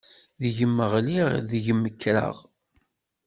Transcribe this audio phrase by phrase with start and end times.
[0.41, 2.35] Deg-m ɣliɣ, deg-m kkreɣ.